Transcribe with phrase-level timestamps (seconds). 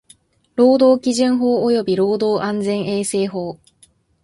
[0.55, 3.59] 労働基準法及び労働安全衛生法